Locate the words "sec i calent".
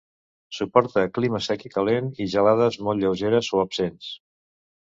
1.47-2.09